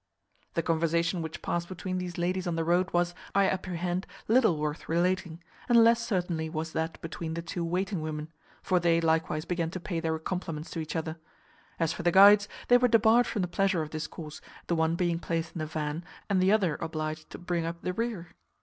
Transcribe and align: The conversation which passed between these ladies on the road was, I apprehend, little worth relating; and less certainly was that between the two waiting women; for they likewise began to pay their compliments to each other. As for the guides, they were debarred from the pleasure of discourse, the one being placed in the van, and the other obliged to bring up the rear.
The 0.55 0.63
conversation 0.63 1.21
which 1.21 1.43
passed 1.43 1.67
between 1.69 1.99
these 1.99 2.17
ladies 2.17 2.47
on 2.47 2.55
the 2.55 2.63
road 2.63 2.91
was, 2.91 3.13
I 3.35 3.47
apprehend, 3.47 4.07
little 4.27 4.57
worth 4.57 4.89
relating; 4.89 5.43
and 5.69 5.83
less 5.83 6.03
certainly 6.03 6.49
was 6.49 6.73
that 6.73 6.99
between 7.01 7.35
the 7.35 7.43
two 7.43 7.63
waiting 7.63 8.01
women; 8.01 8.33
for 8.63 8.79
they 8.79 8.99
likewise 8.99 9.45
began 9.45 9.69
to 9.69 9.79
pay 9.79 9.99
their 9.99 10.17
compliments 10.17 10.71
to 10.71 10.79
each 10.79 10.95
other. 10.95 11.19
As 11.79 11.93
for 11.93 12.01
the 12.01 12.11
guides, 12.11 12.49
they 12.67 12.79
were 12.79 12.87
debarred 12.87 13.27
from 13.27 13.43
the 13.43 13.47
pleasure 13.47 13.83
of 13.83 13.91
discourse, 13.91 14.41
the 14.65 14.75
one 14.75 14.95
being 14.95 15.19
placed 15.19 15.53
in 15.53 15.59
the 15.59 15.67
van, 15.67 16.03
and 16.31 16.41
the 16.41 16.51
other 16.51 16.77
obliged 16.81 17.29
to 17.29 17.37
bring 17.37 17.63
up 17.63 17.79
the 17.83 17.93
rear. 17.93 18.29